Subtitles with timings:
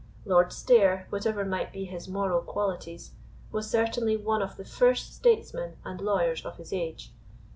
[0.25, 3.11] Lord Stair, whatever might be his moral qualities,
[3.51, 7.13] was certainly one of the first statesmen and lawyers of his age.